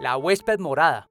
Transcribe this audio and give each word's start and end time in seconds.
La 0.00 0.16
huésped 0.16 0.58
morada. 0.58 1.10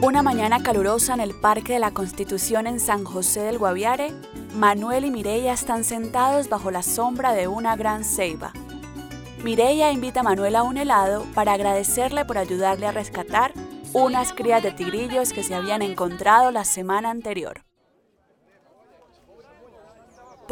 Una 0.00 0.22
mañana 0.22 0.62
calurosa 0.62 1.12
en 1.12 1.20
el 1.20 1.34
Parque 1.34 1.74
de 1.74 1.78
la 1.78 1.90
Constitución 1.90 2.66
en 2.66 2.80
San 2.80 3.04
José 3.04 3.40
del 3.42 3.58
Guaviare, 3.58 4.14
Manuel 4.54 5.04
y 5.04 5.10
Mireya 5.10 5.52
están 5.52 5.84
sentados 5.84 6.48
bajo 6.48 6.70
la 6.70 6.82
sombra 6.82 7.34
de 7.34 7.48
una 7.48 7.76
gran 7.76 8.02
ceiba. 8.02 8.54
Mireya 9.44 9.92
invita 9.92 10.20
a 10.20 10.22
Manuel 10.22 10.56
a 10.56 10.62
un 10.62 10.78
helado 10.78 11.26
para 11.34 11.52
agradecerle 11.52 12.24
por 12.24 12.38
ayudarle 12.38 12.86
a 12.86 12.92
rescatar 12.92 13.52
unas 13.92 14.32
crías 14.32 14.62
de 14.62 14.70
tigrillos 14.72 15.34
que 15.34 15.42
se 15.42 15.54
habían 15.54 15.82
encontrado 15.82 16.50
la 16.50 16.64
semana 16.64 17.10
anterior. 17.10 17.62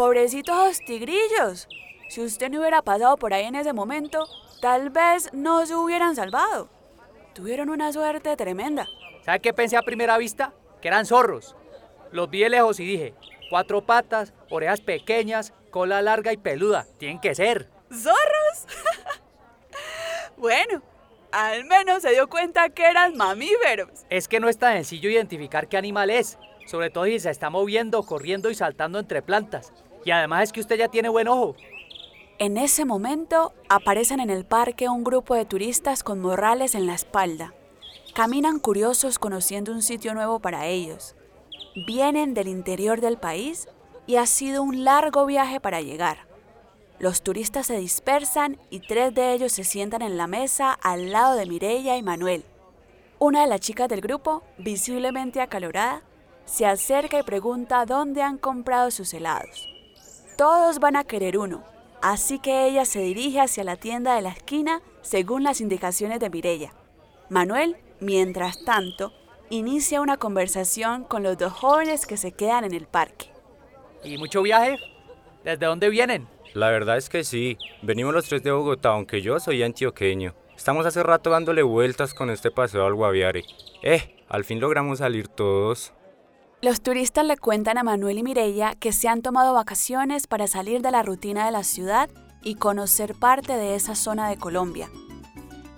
Pobrecitos 0.00 0.80
tigrillos. 0.80 1.68
Si 2.08 2.22
usted 2.22 2.48
no 2.48 2.60
hubiera 2.60 2.80
pasado 2.80 3.18
por 3.18 3.34
ahí 3.34 3.44
en 3.44 3.54
ese 3.54 3.74
momento, 3.74 4.26
tal 4.62 4.88
vez 4.88 5.28
no 5.34 5.66
se 5.66 5.74
hubieran 5.74 6.16
salvado. 6.16 6.70
Tuvieron 7.34 7.68
una 7.68 7.92
suerte 7.92 8.34
tremenda. 8.34 8.86
¿Sabe 9.26 9.40
qué 9.40 9.52
pensé 9.52 9.76
a 9.76 9.82
primera 9.82 10.16
vista? 10.16 10.54
Que 10.80 10.88
eran 10.88 11.04
zorros. 11.04 11.54
Los 12.12 12.30
vi 12.30 12.40
de 12.40 12.48
lejos 12.48 12.80
y 12.80 12.86
dije, 12.86 13.14
cuatro 13.50 13.84
patas, 13.84 14.32
orejas 14.48 14.80
pequeñas, 14.80 15.52
cola 15.68 16.00
larga 16.00 16.32
y 16.32 16.38
peluda. 16.38 16.86
Tienen 16.96 17.20
que 17.20 17.34
ser. 17.34 17.68
¿Zorros? 17.90 18.66
bueno, 20.38 20.80
al 21.30 21.66
menos 21.66 22.00
se 22.00 22.12
dio 22.12 22.26
cuenta 22.26 22.70
que 22.70 22.84
eran 22.84 23.18
mamíferos. 23.18 24.06
Es 24.08 24.28
que 24.28 24.40
no 24.40 24.48
es 24.48 24.56
tan 24.56 24.72
sencillo 24.76 25.10
identificar 25.10 25.68
qué 25.68 25.76
animal 25.76 26.08
es, 26.08 26.38
sobre 26.64 26.88
todo 26.88 27.04
si 27.04 27.20
se 27.20 27.28
está 27.28 27.50
moviendo, 27.50 28.02
corriendo 28.02 28.48
y 28.48 28.54
saltando 28.54 28.98
entre 28.98 29.20
plantas. 29.20 29.74
Y 30.04 30.10
además 30.10 30.44
es 30.44 30.52
que 30.52 30.60
usted 30.60 30.78
ya 30.78 30.88
tiene 30.88 31.08
buen 31.08 31.28
ojo. 31.28 31.56
En 32.38 32.56
ese 32.56 32.84
momento 32.84 33.52
aparecen 33.68 34.18
en 34.20 34.30
el 34.30 34.46
parque 34.46 34.88
un 34.88 35.04
grupo 35.04 35.34
de 35.34 35.44
turistas 35.44 36.02
con 36.02 36.20
morrales 36.20 36.74
en 36.74 36.86
la 36.86 36.94
espalda. 36.94 37.52
Caminan 38.14 38.58
curiosos 38.58 39.18
conociendo 39.18 39.72
un 39.72 39.82
sitio 39.82 40.14
nuevo 40.14 40.40
para 40.40 40.66
ellos. 40.66 41.14
Vienen 41.86 42.32
del 42.32 42.48
interior 42.48 43.00
del 43.00 43.18
país 43.18 43.68
y 44.06 44.16
ha 44.16 44.26
sido 44.26 44.62
un 44.62 44.84
largo 44.84 45.26
viaje 45.26 45.60
para 45.60 45.82
llegar. 45.82 46.26
Los 46.98 47.22
turistas 47.22 47.66
se 47.66 47.76
dispersan 47.76 48.58
y 48.70 48.80
tres 48.80 49.14
de 49.14 49.32
ellos 49.32 49.52
se 49.52 49.64
sientan 49.64 50.02
en 50.02 50.16
la 50.16 50.26
mesa 50.26 50.72
al 50.72 51.12
lado 51.12 51.34
de 51.36 51.46
Mireya 51.46 51.96
y 51.96 52.02
Manuel. 52.02 52.44
Una 53.18 53.42
de 53.42 53.48
las 53.48 53.60
chicas 53.60 53.88
del 53.88 54.00
grupo, 54.00 54.42
visiblemente 54.56 55.42
acalorada, 55.42 56.02
se 56.46 56.66
acerca 56.66 57.18
y 57.18 57.22
pregunta 57.22 57.84
dónde 57.84 58.22
han 58.22 58.38
comprado 58.38 58.90
sus 58.90 59.12
helados. 59.14 59.68
Todos 60.40 60.78
van 60.78 60.96
a 60.96 61.04
querer 61.04 61.36
uno, 61.36 61.62
así 62.00 62.38
que 62.38 62.66
ella 62.66 62.86
se 62.86 63.00
dirige 63.00 63.42
hacia 63.42 63.62
la 63.62 63.76
tienda 63.76 64.16
de 64.16 64.22
la 64.22 64.30
esquina 64.30 64.80
según 65.02 65.42
las 65.42 65.60
indicaciones 65.60 66.18
de 66.18 66.30
Mireya. 66.30 66.72
Manuel, 67.28 67.76
mientras 68.00 68.64
tanto, 68.64 69.12
inicia 69.50 70.00
una 70.00 70.16
conversación 70.16 71.04
con 71.04 71.22
los 71.22 71.36
dos 71.36 71.52
jóvenes 71.52 72.06
que 72.06 72.16
se 72.16 72.32
quedan 72.32 72.64
en 72.64 72.72
el 72.72 72.86
parque. 72.86 73.26
¿Y 74.02 74.16
mucho 74.16 74.40
viaje? 74.40 74.78
¿Desde 75.44 75.66
dónde 75.66 75.90
vienen? 75.90 76.26
La 76.54 76.70
verdad 76.70 76.96
es 76.96 77.10
que 77.10 77.22
sí. 77.22 77.58
Venimos 77.82 78.14
los 78.14 78.24
tres 78.26 78.42
de 78.42 78.50
Bogotá, 78.50 78.88
aunque 78.92 79.20
yo 79.20 79.38
soy 79.40 79.62
antioqueño. 79.62 80.34
Estamos 80.56 80.86
hace 80.86 81.02
rato 81.02 81.28
dándole 81.28 81.60
vueltas 81.60 82.14
con 82.14 82.30
este 82.30 82.50
paseo 82.50 82.86
al 82.86 82.94
Guaviare. 82.94 83.44
Eh, 83.82 84.16
al 84.30 84.44
fin 84.44 84.58
logramos 84.58 85.00
salir 85.00 85.28
todos. 85.28 85.92
Los 86.62 86.82
turistas 86.82 87.24
le 87.24 87.38
cuentan 87.38 87.78
a 87.78 87.82
Manuel 87.82 88.18
y 88.18 88.22
Mireya 88.22 88.74
que 88.74 88.92
se 88.92 89.08
han 89.08 89.22
tomado 89.22 89.54
vacaciones 89.54 90.26
para 90.26 90.46
salir 90.46 90.82
de 90.82 90.90
la 90.90 91.02
rutina 91.02 91.46
de 91.46 91.52
la 91.52 91.64
ciudad 91.64 92.10
y 92.42 92.56
conocer 92.56 93.14
parte 93.14 93.56
de 93.56 93.76
esa 93.76 93.94
zona 93.94 94.28
de 94.28 94.36
Colombia. 94.36 94.90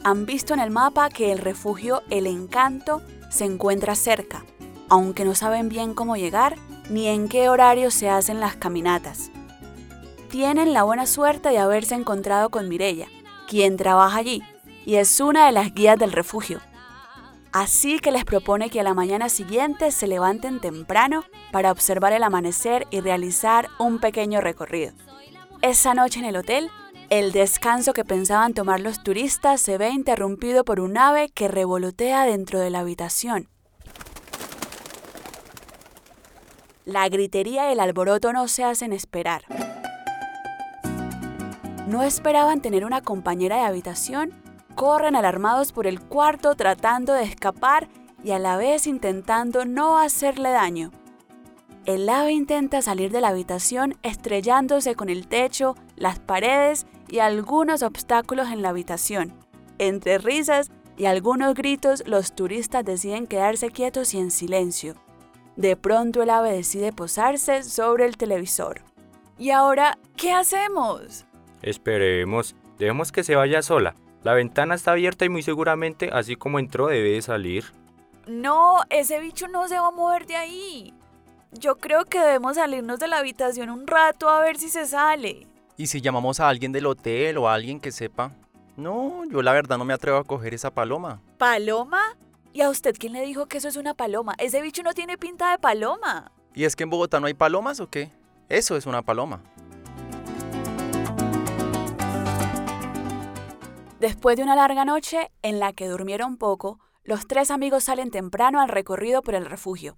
Han 0.03 0.27
visto 0.27 0.55
en 0.55 0.59
el 0.59 0.71
mapa 0.71 1.09
que 1.09 1.31
el 1.31 1.39
refugio 1.39 2.03
El 2.11 2.27
Encanto 2.27 3.01
se 3.31 3.45
encuentra 3.45 3.95
cerca, 3.95 4.45
aunque 4.89 5.25
no 5.25 5.37
saben 5.37 5.69
bien 5.69 5.95
cómo 5.95 6.17
llegar 6.17 6.57
ni 6.91 7.07
en 7.07 7.29
qué 7.29 7.49
horario 7.49 7.93
se 7.93 8.11
hacen 8.11 8.41
las 8.41 8.57
caminatas. 8.57 9.31
Tienen 10.31 10.73
la 10.73 10.83
buena 10.83 11.07
suerte 11.07 11.51
de 11.51 11.59
haberse 11.59 11.95
encontrado 11.95 12.51
con 12.51 12.69
Mireya, 12.69 13.07
quien 13.47 13.77
trabaja 13.77 14.19
allí 14.19 14.43
y 14.85 14.97
es 14.97 15.21
una 15.21 15.47
de 15.47 15.53
las 15.53 15.73
guías 15.73 15.97
del 15.97 16.11
refugio. 16.11 16.61
Así 17.53 17.99
que 17.99 18.13
les 18.13 18.25
propone 18.25 18.71
que 18.71 18.81
a 18.81 18.83
la 18.83 18.95
mañana 18.95 19.29
siguiente 19.29 19.91
se 19.91 20.07
levanten 20.07 20.59
temprano 20.59 21.25
para 21.53 21.71
observar 21.71 22.15
el 22.15 22.23
amanecer 22.23 22.87
y 22.91 23.01
realizar 23.01 23.69
un 23.79 23.99
pequeño 23.99 24.41
recorrido. 24.41 24.95
Esa 25.61 25.93
noche 25.93 26.19
en 26.21 26.25
el 26.25 26.37
hotel, 26.37 26.71
el 27.11 27.31
descanso 27.33 27.93
que 27.93 28.07
pensaban 28.07 28.55
tomar 28.55 28.81
los 28.81 29.03
turistas 29.03 29.61
se 29.61 29.77
ve 29.77 29.91
interrumpido 29.91 30.65
por 30.65 30.81
un 30.81 30.97
ave 30.97 31.29
que 31.29 31.47
revolotea 31.47 32.25
dentro 32.25 32.59
de 32.59 32.71
la 32.71 32.81
habitación. 32.81 33.49
La 36.87 37.07
gritería 37.11 37.69
y 37.69 37.75
el 37.75 37.81
alboroto 37.81 38.33
no 38.33 38.49
se 38.49 38.65
hacen 38.65 38.95
esperar. 38.95 39.43
No 41.87 42.03
esperaban 42.03 42.63
tener 42.63 42.87
una 42.87 43.03
compañera 43.03 43.57
de 43.57 43.63
habitación 43.65 44.42
corren 44.75 45.17
alarmados 45.17 45.73
por 45.73 45.87
el 45.87 46.01
cuarto 46.01 46.55
tratando 46.55 47.13
de 47.15 47.25
escapar 47.25 47.89
y 48.23 48.33
a 48.33 48.39
la 48.39 48.57
vez 48.57 48.87
intentando 48.87 49.65
no 49.65 49.99
hacerle 49.99 50.51
daño. 50.51 50.91
El 51.85 52.09
ave 52.09 52.33
intenta 52.33 52.81
salir 52.81 53.11
de 53.11 53.21
la 53.21 53.29
habitación 53.29 53.97
estrellándose 54.03 54.95
con 54.95 55.09
el 55.09 55.27
techo, 55.27 55.75
las 55.97 56.21
paredes 56.21 56.87
y 57.09 57.19
algunos 57.19 57.83
obstáculos 57.83 58.51
en 58.51 58.63
la 58.63 58.69
habitación. 58.69 59.35
Entre 59.79 60.19
risas 60.19 60.71
y 60.97 61.07
algunos 61.07 61.55
gritos, 61.55 62.05
los 62.07 62.35
turistas 62.35 62.85
deciden 62.85 63.27
quedarse 63.27 63.71
quietos 63.71 64.15
y 64.15 64.19
en 64.19 64.31
silencio. 64.31 64.95
De 65.57 65.77
pronto 65.77 66.23
el 66.23 66.31
ave 66.31 66.53
decide 66.53 66.93
posarse 66.93 67.65
sobre 67.65 68.07
el 68.07 68.17
televisor. 68.17 68.83
¿Y 69.39 69.51
ahora 69.51 69.99
qué 70.17 70.31
hacemos? 70.33 71.27
Esperemos, 71.63 72.55
dejemos 72.79 73.11
que 73.11 73.25
se 73.25 73.35
vaya 73.35 73.61
sola. 73.61 73.95
La 74.25 74.35
ventana 74.35 74.75
está 74.77 74.93
abierta 74.93 75.25
y 75.25 75.29
muy 75.29 75.43
seguramente, 75.43 76.11
así 76.13 76.37
como 76.37 76.59
entró, 76.59 76.87
debe 76.87 77.11
de 77.11 77.23
salir. 77.23 77.65
No, 78.27 78.77
ese 78.89 79.19
bicho 79.19 79.49
no 79.49 79.67
se 79.67 79.79
va 79.79 79.89
a 79.89 79.91
mover 79.91 80.27
de 80.27 80.37
ahí. 80.37 80.95
Yo 81.53 81.77
creo 81.77 82.05
que 82.05 82.21
debemos 82.21 82.55
salirnos 82.57 83.01
de 83.01 83.09
la 83.09 83.19
habitación 83.19 83.69
un 83.69 83.87
rato 83.87 84.29
a 84.29 84.41
ver 84.41 84.59
si 84.59 84.69
se 84.69 84.87
sale. 84.87 85.47
¿Y 85.77 85.89
si 85.89 86.01
llamamos 86.01 86.39
a 86.39 86.49
alguien 86.49 86.71
del 86.71 86.87
hotel 86.87 87.37
o 87.39 87.49
a 87.49 87.55
alguien 87.55 87.81
que 87.81 87.91
sepa? 87.91 88.33
No, 88.77 89.25
yo 89.31 89.43
la 89.43 89.53
verdad 89.53 89.77
no 89.77 89.85
me 89.85 89.93
atrevo 89.93 90.19
a 90.19 90.25
coger 90.25 90.55
esa 90.55 90.71
paloma. 90.71 91.21
¿Paloma? 91.37 92.17
¿Y 92.53 92.61
a 92.61 92.71
usted 92.71 92.95
quién 92.99 93.15
le 93.15 93.23
dijo 93.23 93.47
que 93.47 93.59
eso 93.59 93.69
es 93.69 93.77
una 93.77 93.95
paloma? 93.95 94.35
Ese 94.39 94.63
bicho 94.63 94.83
no 94.83 94.95
tiene 94.95 95.19
pinta 95.19 95.51
de 95.51 95.59
paloma. 95.59 96.31
¿Y 96.55 96.65
es 96.65 96.77
que 96.77 96.85
en 96.85 96.91
Bogotá 96.91 97.19
no 97.19 97.27
hay 97.27 97.35
palomas 97.35 97.81
o 97.81 97.89
qué? 97.89 98.13
Eso 98.49 98.77
es 98.77 98.87
una 98.87 99.03
paloma. 99.03 99.43
Después 104.03 104.37
de 104.37 104.43
una 104.43 104.57
larga 104.57 104.85
noche 104.85 105.31
en 105.43 105.61
la 105.61 105.73
que 105.73 105.87
durmieron 105.87 106.37
poco, 106.37 106.81
los 107.05 107.29
tres 107.29 107.53
amigos 107.53 107.85
salen 107.85 108.11
temprano 108.11 108.61
al 108.61 108.69
recorrido 108.69 109.23
por 109.23 109.37
el 109.37 109.47
refugio. 109.47 109.97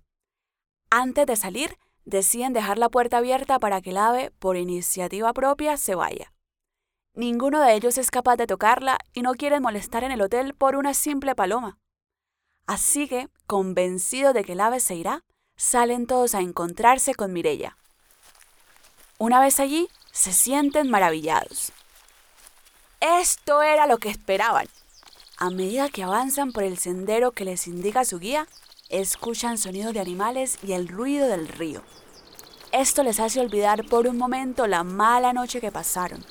Antes 0.91 1.25
de 1.25 1.37
salir, 1.37 1.79
deciden 2.05 2.53
dejar 2.53 2.77
la 2.77 2.91
puerta 2.91 3.17
abierta 3.17 3.59
para 3.59 3.81
que 3.81 3.93
el 3.93 3.97
ave, 3.97 4.31
por 4.39 4.59
iniciativa 4.59 5.33
propia, 5.33 5.79
se 5.79 5.95
vaya. 5.95 6.35
Ninguno 7.15 7.63
de 7.63 7.73
ellos 7.73 7.97
es 7.97 8.11
capaz 8.11 8.37
de 8.37 8.47
tocarla 8.47 8.99
y 9.15 9.23
no 9.23 9.33
quieren 9.33 9.63
molestar 9.63 10.05
en 10.05 10.13
el 10.13 10.21
hotel 10.21 10.53
por 10.53 10.77
una 10.77 10.93
simple 10.93 11.35
paloma. 11.35 11.79
Así 12.67 13.09
que, 13.09 13.31
convencidos 13.47 14.35
de 14.35 14.45
que 14.45 14.53
el 14.53 14.61
ave 14.61 14.81
se 14.81 14.97
irá, 14.97 15.23
salen 15.57 16.07
todos 16.07 16.35
a 16.35 16.41
encontrarse 16.41 17.15
con 17.15 17.33
Mirella. 17.33 17.79
Una 19.17 19.41
vez 19.41 19.61
allí, 19.61 19.89
se 20.13 20.35
sienten 20.35 20.91
maravillados. 20.91 21.73
Esto 23.05 23.61
era 23.61 23.87
lo 23.87 23.99
que 23.99 24.09
esperaban. 24.09 24.67
A 25.37 25.51
medida 25.51 25.91
que 25.91 26.03
avanzan 26.03 26.53
por 26.53 26.63
el 26.63 26.79
sendero 26.79 27.33
que 27.33 27.45
les 27.45 27.67
indica 27.67 28.03
su 28.07 28.19
guía, 28.19 28.49
escuchan 28.89 29.59
sonidos 29.59 29.93
de 29.93 30.01
animales 30.01 30.59
y 30.63 30.73
el 30.73 30.89
ruido 30.89 31.29
del 31.29 31.47
río. 31.47 31.83
Esto 32.73 33.03
les 33.03 33.21
hace 33.21 33.41
olvidar 33.41 33.85
por 33.85 34.07
un 34.07 34.17
momento 34.17 34.67
la 34.67 34.85
mala 34.85 35.35
noche 35.35 35.61
que 35.61 35.71
pasaron. 35.71 36.25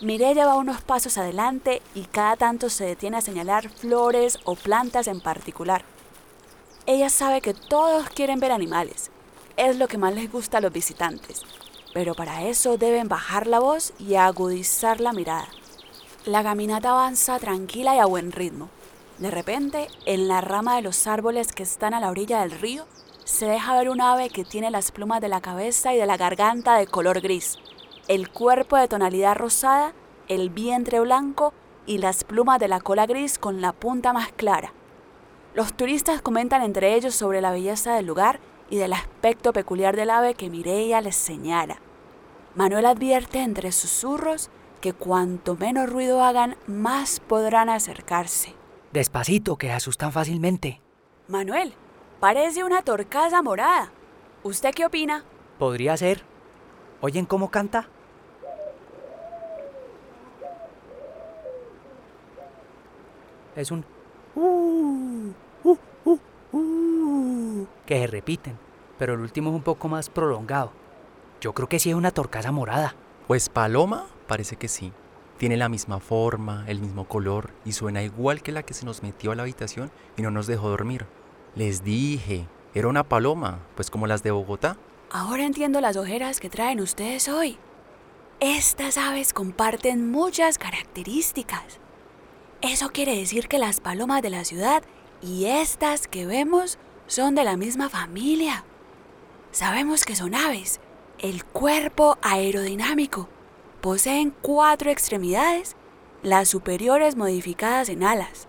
Mireya 0.00 0.46
va 0.46 0.56
unos 0.56 0.80
pasos 0.80 1.18
adelante 1.18 1.82
y 1.94 2.04
cada 2.04 2.36
tanto 2.36 2.70
se 2.70 2.86
detiene 2.86 3.18
a 3.18 3.20
señalar 3.20 3.68
flores 3.68 4.38
o 4.44 4.54
plantas 4.54 5.06
en 5.06 5.20
particular. 5.20 5.84
Ella 6.86 7.10
sabe 7.10 7.42
que 7.42 7.52
todos 7.52 8.08
quieren 8.08 8.40
ver 8.40 8.52
animales, 8.52 9.10
es 9.58 9.76
lo 9.76 9.86
que 9.86 9.98
más 9.98 10.14
les 10.14 10.32
gusta 10.32 10.58
a 10.58 10.60
los 10.62 10.72
visitantes, 10.72 11.42
pero 11.94 12.14
para 12.14 12.44
eso 12.44 12.78
deben 12.78 13.08
bajar 13.08 13.46
la 13.46 13.60
voz 13.60 13.92
y 13.98 14.14
agudizar 14.14 15.00
la 15.00 15.12
mirada. 15.12 15.48
La 16.24 16.42
caminata 16.42 16.90
avanza 16.90 17.38
tranquila 17.38 17.96
y 17.96 17.98
a 17.98 18.06
buen 18.06 18.32
ritmo. 18.32 18.68
De 19.18 19.30
repente, 19.30 19.88
en 20.06 20.28
la 20.28 20.40
rama 20.40 20.76
de 20.76 20.82
los 20.82 21.06
árboles 21.06 21.52
que 21.52 21.62
están 21.62 21.94
a 21.94 22.00
la 22.00 22.10
orilla 22.10 22.40
del 22.40 22.52
río, 22.52 22.86
se 23.24 23.46
deja 23.46 23.76
ver 23.76 23.88
un 23.88 24.00
ave 24.00 24.30
que 24.30 24.44
tiene 24.44 24.70
las 24.70 24.92
plumas 24.92 25.20
de 25.20 25.28
la 25.28 25.40
cabeza 25.40 25.94
y 25.94 25.98
de 25.98 26.06
la 26.06 26.16
garganta 26.16 26.76
de 26.76 26.86
color 26.86 27.20
gris 27.20 27.58
el 28.08 28.30
cuerpo 28.30 28.76
de 28.76 28.88
tonalidad 28.88 29.36
rosada, 29.36 29.92
el 30.28 30.48
vientre 30.48 30.98
blanco 31.00 31.52
y 31.86 31.98
las 31.98 32.24
plumas 32.24 32.58
de 32.58 32.68
la 32.68 32.80
cola 32.80 33.06
gris 33.06 33.38
con 33.38 33.60
la 33.60 33.72
punta 33.72 34.14
más 34.14 34.32
clara. 34.32 34.72
Los 35.54 35.74
turistas 35.74 36.22
comentan 36.22 36.62
entre 36.62 36.94
ellos 36.94 37.14
sobre 37.14 37.42
la 37.42 37.52
belleza 37.52 37.94
del 37.94 38.06
lugar 38.06 38.40
y 38.70 38.76
del 38.76 38.92
aspecto 38.92 39.52
peculiar 39.52 39.96
del 39.96 40.10
ave 40.10 40.34
que 40.34 40.50
Mireia 40.50 41.00
les 41.00 41.16
señala. 41.16 41.78
Manuel 42.54 42.86
advierte 42.86 43.40
entre 43.40 43.72
susurros 43.72 44.50
que 44.80 44.92
cuanto 44.92 45.56
menos 45.56 45.88
ruido 45.88 46.22
hagan, 46.22 46.56
más 46.66 47.20
podrán 47.20 47.68
acercarse. 47.68 48.54
Despacito, 48.92 49.56
que 49.56 49.72
asustan 49.72 50.12
fácilmente. 50.12 50.80
Manuel, 51.26 51.74
parece 52.20 52.64
una 52.64 52.82
torcaza 52.82 53.42
morada. 53.42 53.90
¿Usted 54.42 54.72
qué 54.74 54.86
opina? 54.86 55.24
Podría 55.58 55.96
ser. 55.96 56.22
¿Oyen 57.00 57.26
cómo 57.26 57.50
canta? 57.50 57.88
es 63.60 63.72
un 63.72 63.84
uh, 64.36 65.32
uh, 65.64 65.76
uh, 66.04 66.18
uh, 66.52 66.87
que 67.88 67.98
se 67.98 68.06
repiten, 68.06 68.58
pero 68.98 69.14
el 69.14 69.20
último 69.20 69.48
es 69.48 69.56
un 69.56 69.62
poco 69.62 69.88
más 69.88 70.10
prolongado. 70.10 70.72
Yo 71.40 71.54
creo 71.54 71.70
que 71.70 71.78
sí 71.78 71.88
es 71.88 71.96
una 71.96 72.10
torcaza 72.10 72.52
morada. 72.52 72.94
Pues 73.26 73.48
paloma, 73.48 74.04
parece 74.26 74.56
que 74.56 74.68
sí. 74.68 74.92
Tiene 75.38 75.56
la 75.56 75.70
misma 75.70 75.98
forma, 75.98 76.64
el 76.68 76.80
mismo 76.80 77.08
color 77.08 77.54
y 77.64 77.72
suena 77.72 78.02
igual 78.02 78.42
que 78.42 78.52
la 78.52 78.62
que 78.62 78.74
se 78.74 78.84
nos 78.84 79.02
metió 79.02 79.32
a 79.32 79.36
la 79.36 79.44
habitación 79.44 79.90
y 80.18 80.22
no 80.22 80.30
nos 80.30 80.46
dejó 80.46 80.68
dormir. 80.68 81.06
Les 81.54 81.82
dije, 81.82 82.46
era 82.74 82.88
una 82.88 83.08
paloma, 83.08 83.60
pues 83.74 83.90
como 83.90 84.06
las 84.06 84.22
de 84.22 84.32
Bogotá. 84.32 84.76
Ahora 85.10 85.46
entiendo 85.46 85.80
las 85.80 85.96
ojeras 85.96 86.40
que 86.40 86.50
traen 86.50 86.80
ustedes 86.80 87.30
hoy. 87.30 87.56
Estas 88.38 88.98
aves 88.98 89.32
comparten 89.32 90.10
muchas 90.10 90.58
características. 90.58 91.78
Eso 92.60 92.90
quiere 92.90 93.16
decir 93.16 93.48
que 93.48 93.58
las 93.58 93.80
palomas 93.80 94.20
de 94.20 94.28
la 94.28 94.44
ciudad 94.44 94.82
y 95.22 95.46
estas 95.46 96.06
que 96.06 96.26
vemos 96.26 96.78
son 97.08 97.34
de 97.34 97.42
la 97.42 97.56
misma 97.56 97.88
familia. 97.88 98.64
Sabemos 99.50 100.04
que 100.04 100.14
son 100.14 100.34
aves. 100.34 100.78
El 101.18 101.44
cuerpo 101.44 102.18
aerodinámico. 102.22 103.28
Poseen 103.80 104.32
cuatro 104.42 104.90
extremidades, 104.90 105.74
las 106.22 106.48
superiores 106.48 107.16
modificadas 107.16 107.88
en 107.88 108.04
alas. 108.04 108.46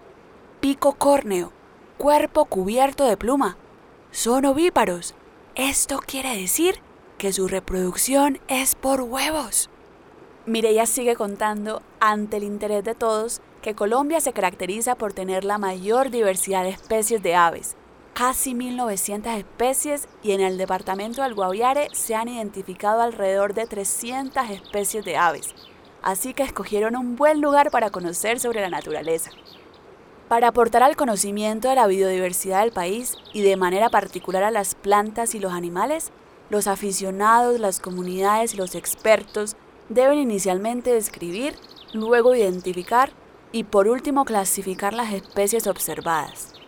Pico 0.59 0.93
córneo. 0.93 1.51
Cuerpo 1.97 2.45
cubierto 2.45 3.05
de 3.05 3.17
pluma. 3.17 3.57
Son 4.11 4.45
ovíparos. 4.45 5.15
Esto 5.55 5.99
quiere 6.05 6.35
decir 6.35 6.79
que 7.17 7.31
su 7.33 7.47
reproducción 7.47 8.39
es 8.47 8.75
por 8.75 9.01
huevos. 9.01 9.69
Mireya 10.45 10.85
sigue 10.85 11.15
contando, 11.15 11.81
ante 11.99 12.37
el 12.37 12.43
interés 12.43 12.83
de 12.83 12.95
todos, 12.95 13.41
que 13.61 13.75
Colombia 13.75 14.19
se 14.19 14.33
caracteriza 14.33 14.95
por 14.95 15.13
tener 15.13 15.43
la 15.43 15.57
mayor 15.57 16.09
diversidad 16.09 16.63
de 16.63 16.69
especies 16.69 17.21
de 17.21 17.35
aves, 17.35 17.75
casi 18.19 18.53
1.900 18.53 19.37
especies 19.37 20.09
y 20.21 20.33
en 20.33 20.41
el 20.41 20.57
departamento 20.57 21.23
del 21.23 21.35
Guaviare 21.35 21.87
se 21.93 22.15
han 22.15 22.27
identificado 22.27 22.99
alrededor 22.99 23.53
de 23.53 23.65
300 23.65 24.49
especies 24.49 25.05
de 25.05 25.15
aves, 25.15 25.55
así 26.01 26.33
que 26.33 26.43
escogieron 26.43 26.97
un 26.97 27.15
buen 27.15 27.39
lugar 27.39 27.71
para 27.71 27.91
conocer 27.91 28.41
sobre 28.41 28.59
la 28.59 28.69
naturaleza. 28.69 29.31
Para 30.27 30.49
aportar 30.49 30.83
al 30.83 30.97
conocimiento 30.97 31.69
de 31.69 31.75
la 31.75 31.87
biodiversidad 31.87 32.59
del 32.59 32.73
país 32.73 33.15
y 33.31 33.41
de 33.41 33.55
manera 33.55 33.87
particular 33.87 34.43
a 34.43 34.51
las 34.51 34.75
plantas 34.75 35.33
y 35.33 35.39
los 35.39 35.53
animales, 35.53 36.11
los 36.49 36.67
aficionados, 36.67 37.57
las 37.57 37.79
comunidades 37.79 38.53
y 38.53 38.57
los 38.57 38.75
expertos 38.75 39.55
deben 39.87 40.19
inicialmente 40.19 40.91
describir, 40.91 41.55
luego 41.93 42.35
identificar 42.35 43.13
y 43.53 43.63
por 43.63 43.87
último 43.87 44.25
clasificar 44.25 44.93
las 44.93 45.13
especies 45.13 45.67
observadas. 45.67 46.58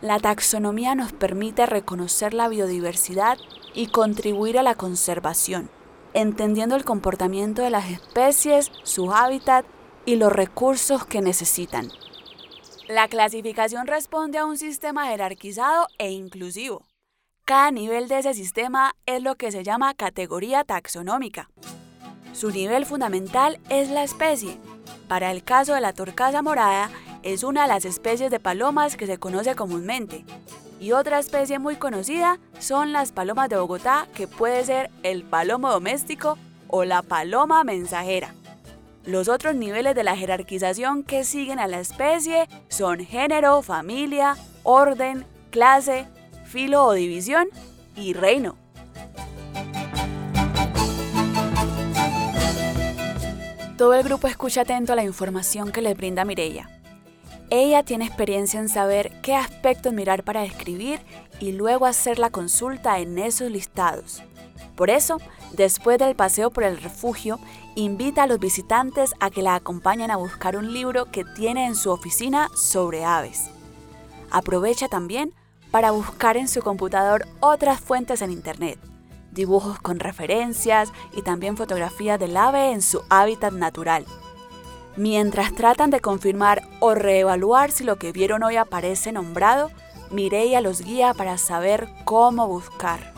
La 0.00 0.20
taxonomía 0.20 0.94
nos 0.94 1.12
permite 1.12 1.66
reconocer 1.66 2.32
la 2.32 2.48
biodiversidad 2.48 3.36
y 3.74 3.88
contribuir 3.88 4.58
a 4.58 4.62
la 4.62 4.76
conservación, 4.76 5.70
entendiendo 6.14 6.76
el 6.76 6.84
comportamiento 6.84 7.62
de 7.62 7.70
las 7.70 7.90
especies, 7.90 8.70
su 8.84 9.12
hábitat 9.12 9.66
y 10.06 10.16
los 10.16 10.32
recursos 10.32 11.04
que 11.04 11.20
necesitan. 11.20 11.90
La 12.86 13.08
clasificación 13.08 13.86
responde 13.86 14.38
a 14.38 14.46
un 14.46 14.56
sistema 14.56 15.08
jerarquizado 15.08 15.88
e 15.98 16.12
inclusivo. 16.12 16.86
Cada 17.44 17.70
nivel 17.70 18.08
de 18.08 18.20
ese 18.20 18.34
sistema 18.34 18.94
es 19.04 19.22
lo 19.22 19.34
que 19.34 19.50
se 19.50 19.64
llama 19.64 19.94
categoría 19.94 20.64
taxonómica. 20.64 21.50
Su 22.32 22.50
nivel 22.50 22.86
fundamental 22.86 23.58
es 23.68 23.90
la 23.90 24.04
especie. 24.04 24.58
Para 25.08 25.32
el 25.32 25.42
caso 25.42 25.74
de 25.74 25.80
la 25.80 25.92
torcaza 25.92 26.40
morada, 26.40 26.88
es 27.22 27.42
una 27.42 27.62
de 27.62 27.68
las 27.68 27.84
especies 27.84 28.30
de 28.30 28.40
palomas 28.40 28.96
que 28.96 29.06
se 29.06 29.18
conoce 29.18 29.54
comúnmente. 29.54 30.24
Y 30.80 30.92
otra 30.92 31.18
especie 31.18 31.58
muy 31.58 31.76
conocida 31.76 32.38
son 32.58 32.92
las 32.92 33.12
palomas 33.12 33.48
de 33.48 33.56
Bogotá, 33.56 34.06
que 34.14 34.28
puede 34.28 34.64
ser 34.64 34.90
el 35.02 35.24
palomo 35.24 35.70
doméstico 35.70 36.38
o 36.68 36.84
la 36.84 37.02
paloma 37.02 37.64
mensajera. 37.64 38.34
Los 39.04 39.28
otros 39.28 39.54
niveles 39.54 39.94
de 39.94 40.04
la 40.04 40.16
jerarquización 40.16 41.02
que 41.02 41.24
siguen 41.24 41.58
a 41.58 41.66
la 41.66 41.80
especie 41.80 42.48
son 42.68 43.00
género, 43.00 43.62
familia, 43.62 44.36
orden, 44.62 45.24
clase, 45.50 46.06
filo 46.44 46.84
o 46.84 46.92
división 46.92 47.48
y 47.96 48.12
reino. 48.12 48.56
Todo 53.78 53.94
el 53.94 54.02
grupo 54.02 54.26
escucha 54.26 54.62
atento 54.62 54.92
a 54.92 54.96
la 54.96 55.04
información 55.04 55.70
que 55.70 55.80
les 55.80 55.96
brinda 55.96 56.24
Mireia. 56.24 56.68
Ella 57.50 57.82
tiene 57.82 58.06
experiencia 58.06 58.60
en 58.60 58.68
saber 58.68 59.12
qué 59.22 59.34
aspectos 59.34 59.92
mirar 59.92 60.22
para 60.22 60.44
escribir 60.44 61.00
y 61.40 61.52
luego 61.52 61.86
hacer 61.86 62.18
la 62.18 62.30
consulta 62.30 62.98
en 62.98 63.18
esos 63.18 63.50
listados. 63.50 64.22
Por 64.76 64.90
eso, 64.90 65.18
después 65.52 65.98
del 65.98 66.14
paseo 66.14 66.50
por 66.50 66.64
el 66.64 66.76
refugio, 66.76 67.38
invita 67.74 68.24
a 68.24 68.26
los 68.26 68.38
visitantes 68.38 69.14
a 69.20 69.30
que 69.30 69.42
la 69.42 69.54
acompañen 69.54 70.10
a 70.10 70.16
buscar 70.16 70.56
un 70.56 70.72
libro 70.72 71.06
que 71.06 71.24
tiene 71.24 71.66
en 71.66 71.74
su 71.74 71.90
oficina 71.90 72.48
sobre 72.54 73.04
aves. 73.04 73.50
Aprovecha 74.30 74.88
también 74.88 75.32
para 75.70 75.90
buscar 75.90 76.36
en 76.36 76.48
su 76.48 76.60
computador 76.60 77.26
otras 77.40 77.80
fuentes 77.80 78.20
en 78.22 78.30
Internet 78.30 78.78
dibujos 79.30 79.78
con 79.78 80.00
referencias 80.00 80.92
y 81.14 81.22
también 81.22 81.56
fotografías 81.56 82.18
del 82.18 82.36
ave 82.36 82.72
en 82.72 82.82
su 82.82 83.02
hábitat 83.08 83.52
natural. 83.52 84.04
Mientras 84.98 85.54
tratan 85.54 85.90
de 85.90 86.00
confirmar 86.00 86.64
o 86.80 86.92
reevaluar 86.92 87.70
si 87.70 87.84
lo 87.84 88.00
que 88.00 88.10
vieron 88.10 88.42
hoy 88.42 88.56
aparece 88.56 89.12
nombrado, 89.12 89.70
Mireia 90.10 90.60
los 90.60 90.80
guía 90.80 91.14
para 91.14 91.38
saber 91.38 91.88
cómo 92.04 92.48
buscar. 92.48 93.12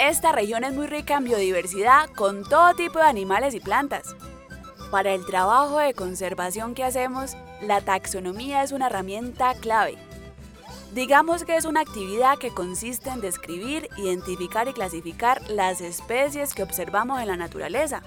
Esta 0.00 0.32
región 0.32 0.64
es 0.64 0.74
muy 0.74 0.88
rica 0.88 1.16
en 1.16 1.24
biodiversidad 1.24 2.10
con 2.16 2.42
todo 2.42 2.74
tipo 2.74 2.98
de 2.98 3.04
animales 3.04 3.54
y 3.54 3.60
plantas. 3.60 4.16
Para 4.90 5.14
el 5.14 5.24
trabajo 5.24 5.78
de 5.78 5.94
conservación 5.94 6.74
que 6.74 6.82
hacemos, 6.82 7.36
la 7.62 7.82
taxonomía 7.82 8.64
es 8.64 8.72
una 8.72 8.86
herramienta 8.86 9.54
clave 9.54 9.96
Digamos 10.92 11.44
que 11.44 11.56
es 11.56 11.66
una 11.66 11.80
actividad 11.80 12.36
que 12.38 12.50
consiste 12.50 13.10
en 13.10 13.20
describir, 13.20 13.88
identificar 13.96 14.66
y 14.66 14.72
clasificar 14.72 15.40
las 15.48 15.80
especies 15.80 16.52
que 16.52 16.64
observamos 16.64 17.20
en 17.20 17.28
la 17.28 17.36
naturaleza. 17.36 18.02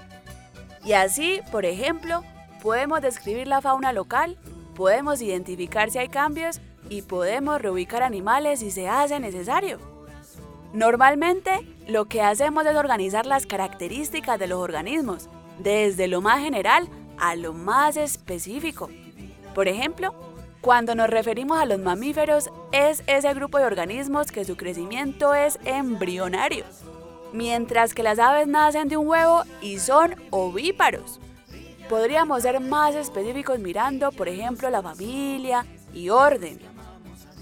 Y 0.84 0.92
así, 0.92 1.40
por 1.50 1.64
ejemplo, 1.64 2.22
podemos 2.62 3.00
describir 3.00 3.46
la 3.46 3.62
fauna 3.62 3.94
local, 3.94 4.36
podemos 4.74 5.22
identificar 5.22 5.90
si 5.90 5.98
hay 5.98 6.08
cambios 6.08 6.60
y 6.90 7.00
podemos 7.00 7.58
reubicar 7.58 8.02
animales 8.02 8.60
si 8.60 8.70
se 8.70 8.86
hace 8.86 9.18
necesario. 9.18 9.78
Normalmente, 10.74 11.66
lo 11.88 12.04
que 12.04 12.20
hacemos 12.20 12.66
es 12.66 12.76
organizar 12.76 13.24
las 13.24 13.46
características 13.46 14.38
de 14.38 14.48
los 14.48 14.58
organismos, 14.58 15.30
desde 15.58 16.06
lo 16.06 16.20
más 16.20 16.40
general 16.40 16.90
a 17.16 17.34
lo 17.34 17.54
más 17.54 17.96
específico. 17.96 18.90
Por 19.54 19.68
ejemplo, 19.68 20.33
Cuando 20.64 20.94
nos 20.94 21.10
referimos 21.10 21.60
a 21.60 21.66
los 21.66 21.78
mamíferos, 21.78 22.48
es 22.72 23.04
ese 23.06 23.34
grupo 23.34 23.58
de 23.58 23.66
organismos 23.66 24.32
que 24.32 24.46
su 24.46 24.56
crecimiento 24.56 25.34
es 25.34 25.58
embrionario, 25.66 26.64
mientras 27.34 27.92
que 27.92 28.02
las 28.02 28.18
aves 28.18 28.46
nacen 28.46 28.88
de 28.88 28.96
un 28.96 29.06
huevo 29.06 29.42
y 29.60 29.78
son 29.78 30.16
ovíparos. 30.30 31.20
Podríamos 31.90 32.44
ser 32.44 32.60
más 32.60 32.94
específicos 32.94 33.58
mirando, 33.58 34.10
por 34.10 34.26
ejemplo, 34.26 34.70
la 34.70 34.80
familia 34.80 35.66
y 35.92 36.08
orden. 36.08 36.58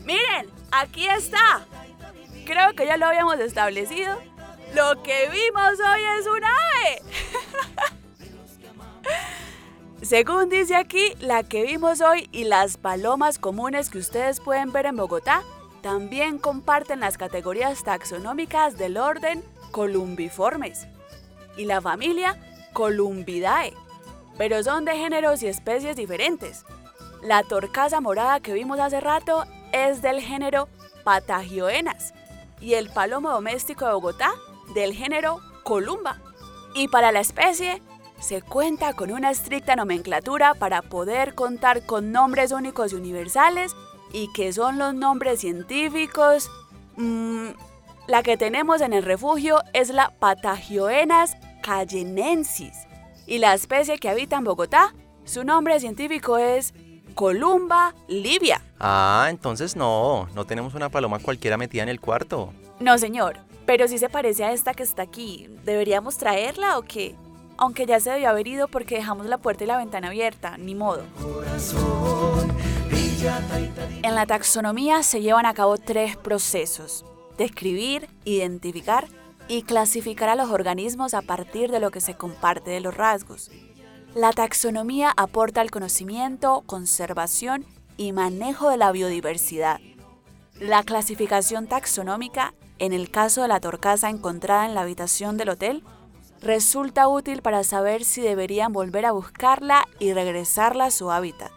Miren, 0.04 0.50
aquí 0.72 1.06
está. 1.06 1.64
Creo 2.44 2.74
que 2.74 2.86
ya 2.86 2.96
lo 2.96 3.06
habíamos 3.06 3.38
establecido. 3.38 4.18
Lo 4.74 5.00
que 5.04 5.28
vimos 5.28 5.74
hoy 5.78 6.02
es 6.18 6.26
un 6.26 6.42
ave. 6.42 7.02
Según 10.02 10.48
dice 10.48 10.74
aquí, 10.74 11.14
la 11.20 11.44
que 11.44 11.62
vimos 11.62 12.00
hoy 12.00 12.28
y 12.32 12.42
las 12.42 12.76
palomas 12.76 13.38
comunes 13.38 13.88
que 13.88 13.98
ustedes 13.98 14.40
pueden 14.40 14.72
ver 14.72 14.86
en 14.86 14.96
Bogotá 14.96 15.44
también 15.80 16.38
comparten 16.38 16.98
las 16.98 17.16
categorías 17.16 17.84
taxonómicas 17.84 18.76
del 18.76 18.96
orden 18.96 19.44
Columbiformes 19.70 20.88
y 21.56 21.66
la 21.66 21.80
familia 21.80 22.36
Columbidae, 22.72 23.74
pero 24.36 24.64
son 24.64 24.84
de 24.84 24.96
géneros 24.96 25.40
y 25.44 25.46
especies 25.46 25.94
diferentes. 25.94 26.64
La 27.22 27.44
torcaza 27.44 28.00
morada 28.00 28.40
que 28.40 28.54
vimos 28.54 28.80
hace 28.80 29.00
rato 29.00 29.44
es 29.70 30.02
del 30.02 30.20
género 30.20 30.68
Patagioenas 31.04 32.12
y 32.60 32.74
el 32.74 32.90
palomo 32.90 33.30
doméstico 33.30 33.86
de 33.86 33.92
Bogotá 33.92 34.32
del 34.74 34.94
género 34.94 35.38
Columba. 35.62 36.20
Y 36.74 36.88
para 36.88 37.12
la 37.12 37.20
especie, 37.20 37.80
se 38.22 38.40
cuenta 38.40 38.94
con 38.94 39.10
una 39.10 39.30
estricta 39.30 39.74
nomenclatura 39.74 40.54
para 40.54 40.80
poder 40.80 41.34
contar 41.34 41.84
con 41.84 42.12
nombres 42.12 42.52
únicos 42.52 42.92
y 42.92 42.96
universales 42.96 43.74
y 44.12 44.32
que 44.32 44.52
son 44.52 44.78
los 44.78 44.94
nombres 44.94 45.40
científicos. 45.40 46.48
Mm, 46.96 47.48
la 48.06 48.22
que 48.22 48.36
tenemos 48.36 48.80
en 48.80 48.92
el 48.92 49.02
refugio 49.02 49.60
es 49.72 49.90
la 49.90 50.10
Patagioenas 50.20 51.36
cayenensis 51.62 52.72
y 53.26 53.38
la 53.38 53.54
especie 53.54 53.98
que 53.98 54.08
habita 54.08 54.36
en 54.36 54.44
Bogotá, 54.44 54.94
su 55.24 55.44
nombre 55.44 55.78
científico 55.80 56.38
es 56.38 56.74
Columba 57.14 57.94
libia. 58.08 58.62
Ah, 58.78 59.26
entonces 59.30 59.74
no, 59.76 60.28
no 60.34 60.44
tenemos 60.44 60.74
una 60.74 60.88
paloma 60.88 61.18
cualquiera 61.18 61.56
metida 61.56 61.82
en 61.82 61.88
el 61.88 62.00
cuarto. 62.00 62.52
No, 62.80 62.98
señor, 62.98 63.38
pero 63.66 63.86
sí 63.88 63.98
se 63.98 64.08
parece 64.08 64.44
a 64.44 64.52
esta 64.52 64.74
que 64.74 64.82
está 64.82 65.02
aquí. 65.02 65.48
¿Deberíamos 65.64 66.16
traerla 66.18 66.78
o 66.78 66.82
qué? 66.82 67.16
Aunque 67.62 67.86
ya 67.86 68.00
se 68.00 68.10
debió 68.10 68.28
haber 68.28 68.48
ido 68.48 68.66
porque 68.66 68.96
dejamos 68.96 69.26
la 69.26 69.38
puerta 69.38 69.62
y 69.62 69.68
la 69.68 69.76
ventana 69.76 70.08
abierta, 70.08 70.56
ni 70.58 70.74
modo. 70.74 71.04
En 74.02 74.16
la 74.16 74.26
taxonomía 74.26 75.04
se 75.04 75.20
llevan 75.20 75.46
a 75.46 75.54
cabo 75.54 75.78
tres 75.78 76.16
procesos. 76.16 77.04
Describir, 77.38 78.08
identificar 78.24 79.06
y 79.46 79.62
clasificar 79.62 80.28
a 80.28 80.34
los 80.34 80.50
organismos 80.50 81.14
a 81.14 81.22
partir 81.22 81.70
de 81.70 81.78
lo 81.78 81.92
que 81.92 82.00
se 82.00 82.16
comparte 82.16 82.72
de 82.72 82.80
los 82.80 82.96
rasgos. 82.96 83.52
La 84.12 84.32
taxonomía 84.32 85.12
aporta 85.16 85.62
el 85.62 85.70
conocimiento, 85.70 86.64
conservación 86.66 87.64
y 87.96 88.10
manejo 88.10 88.70
de 88.70 88.76
la 88.76 88.90
biodiversidad. 88.90 89.78
La 90.58 90.82
clasificación 90.82 91.68
taxonómica, 91.68 92.54
en 92.80 92.92
el 92.92 93.08
caso 93.12 93.42
de 93.42 93.48
la 93.48 93.60
torcaza 93.60 94.10
encontrada 94.10 94.66
en 94.66 94.74
la 94.74 94.80
habitación 94.80 95.36
del 95.36 95.50
hotel, 95.50 95.84
resulta 96.42 97.08
útil 97.08 97.40
para 97.40 97.64
saber 97.64 98.04
si 98.04 98.20
deberían 98.20 98.72
volver 98.72 99.06
a 99.06 99.12
buscarla 99.12 99.86
y 99.98 100.12
regresarla 100.12 100.86
a 100.86 100.90
su 100.90 101.10
hábitat. 101.10 101.52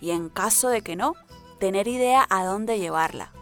Y 0.00 0.10
en 0.10 0.28
caso 0.28 0.68
de 0.68 0.80
que 0.80 0.96
no, 0.96 1.14
tener 1.60 1.86
idea 1.88 2.26
a 2.28 2.44
dónde 2.44 2.78
llevarla. 2.78 3.32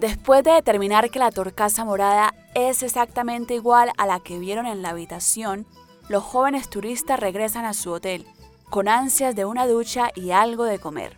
Después 0.00 0.42
de 0.44 0.52
determinar 0.52 1.10
que 1.10 1.18
la 1.18 1.30
torcaza 1.30 1.84
morada 1.84 2.34
es 2.54 2.82
exactamente 2.82 3.54
igual 3.54 3.92
a 3.96 4.06
la 4.06 4.20
que 4.20 4.38
vieron 4.38 4.66
en 4.66 4.82
la 4.82 4.90
habitación, 4.90 5.66
los 6.08 6.22
jóvenes 6.22 6.68
turistas 6.68 7.18
regresan 7.18 7.64
a 7.64 7.72
su 7.72 7.92
hotel, 7.92 8.26
con 8.68 8.88
ansias 8.88 9.34
de 9.34 9.44
una 9.44 9.66
ducha 9.66 10.10
y 10.14 10.30
algo 10.30 10.64
de 10.64 10.78
comer. 10.78 11.16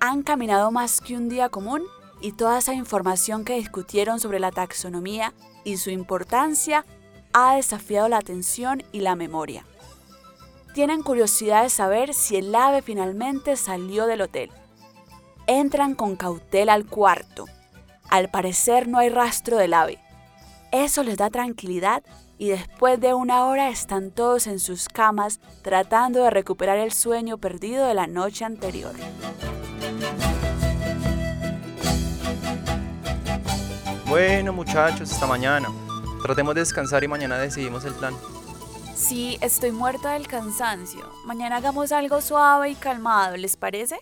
Han 0.00 0.22
caminado 0.22 0.70
más 0.70 1.00
que 1.00 1.16
un 1.16 1.28
día 1.28 1.48
común 1.48 1.82
y 2.20 2.32
toda 2.32 2.58
esa 2.58 2.74
información 2.74 3.44
que 3.44 3.56
discutieron 3.56 4.18
sobre 4.18 4.40
la 4.40 4.50
taxonomía 4.50 5.34
y 5.62 5.76
su 5.76 5.90
importancia 5.90 6.84
ha 7.34 7.56
desafiado 7.56 8.08
la 8.08 8.18
atención 8.18 8.82
y 8.92 9.00
la 9.00 9.16
memoria. 9.16 9.66
Tienen 10.72 11.02
curiosidad 11.02 11.64
de 11.64 11.68
saber 11.68 12.14
si 12.14 12.36
el 12.36 12.54
ave 12.54 12.80
finalmente 12.80 13.56
salió 13.56 14.06
del 14.06 14.22
hotel. 14.22 14.50
Entran 15.46 15.94
con 15.94 16.16
cautela 16.16 16.72
al 16.72 16.86
cuarto. 16.86 17.46
Al 18.08 18.30
parecer 18.30 18.88
no 18.88 18.98
hay 18.98 19.08
rastro 19.08 19.58
del 19.58 19.74
ave. 19.74 19.98
Eso 20.70 21.02
les 21.02 21.16
da 21.16 21.28
tranquilidad 21.28 22.02
y 22.38 22.48
después 22.48 23.00
de 23.00 23.14
una 23.14 23.46
hora 23.46 23.68
están 23.68 24.10
todos 24.10 24.46
en 24.46 24.60
sus 24.60 24.88
camas 24.88 25.40
tratando 25.62 26.22
de 26.22 26.30
recuperar 26.30 26.78
el 26.78 26.92
sueño 26.92 27.38
perdido 27.38 27.86
de 27.86 27.94
la 27.94 28.06
noche 28.06 28.44
anterior. 28.44 28.94
Bueno 34.06 34.52
muchachos, 34.52 35.12
hasta 35.12 35.26
mañana. 35.26 35.68
Tratemos 36.24 36.54
de 36.54 36.62
descansar 36.62 37.04
y 37.04 37.08
mañana 37.08 37.36
decidimos 37.36 37.84
el 37.84 37.92
plan. 37.92 38.14
Sí, 38.94 39.36
estoy 39.42 39.72
muerta 39.72 40.14
del 40.14 40.26
cansancio. 40.26 41.04
Mañana 41.26 41.56
hagamos 41.56 41.92
algo 41.92 42.22
suave 42.22 42.70
y 42.70 42.74
calmado, 42.76 43.36
¿les 43.36 43.58
parece? 43.58 43.98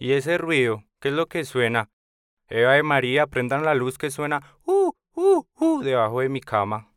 ¿Y 0.00 0.12
ese 0.12 0.38
ruido? 0.38 0.84
¿Qué 1.00 1.08
es 1.08 1.14
lo 1.14 1.26
que 1.26 1.44
suena? 1.44 1.90
Eva 2.48 2.78
y 2.78 2.82
María, 2.82 3.26
prendan 3.26 3.62
la 3.62 3.74
luz 3.74 3.98
que 3.98 4.10
suena 4.10 4.40
uh, 4.64 4.92
uh, 5.16 5.44
uh, 5.58 5.82
debajo 5.82 6.20
de 6.20 6.30
mi 6.30 6.40
cama. 6.40 6.93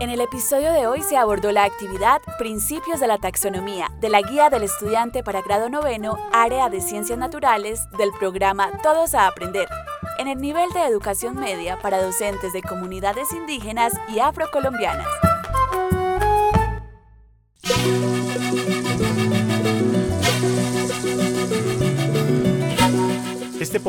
En 0.00 0.08
el 0.08 0.22
episodio 0.22 0.72
de 0.72 0.86
hoy 0.86 1.02
se 1.02 1.18
abordó 1.18 1.52
la 1.52 1.64
actividad 1.64 2.22
Principios 2.38 3.00
de 3.00 3.06
la 3.06 3.18
Taxonomía 3.18 3.90
de 4.00 4.08
la 4.08 4.22
Guía 4.22 4.48
del 4.48 4.62
Estudiante 4.62 5.22
para 5.22 5.42
Grado 5.42 5.68
Noveno, 5.68 6.16
Área 6.32 6.70
de 6.70 6.80
Ciencias 6.80 7.18
Naturales 7.18 7.86
del 7.98 8.10
programa 8.18 8.70
Todos 8.82 9.14
a 9.14 9.26
Aprender, 9.26 9.68
en 10.18 10.28
el 10.28 10.40
nivel 10.40 10.70
de 10.70 10.86
educación 10.86 11.34
media 11.34 11.78
para 11.78 12.02
docentes 12.02 12.54
de 12.54 12.62
comunidades 12.62 13.30
indígenas 13.32 13.92
y 14.08 14.20
afrocolombianas. 14.20 15.29